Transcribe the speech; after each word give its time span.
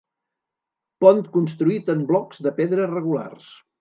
Pont 1.03 1.21
construït 1.35 1.91
en 1.95 2.01
blocs 2.13 2.41
de 2.47 2.55
pedra 2.61 2.89
regulars. 2.95 3.53